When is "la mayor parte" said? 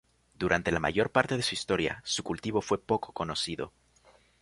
0.71-1.37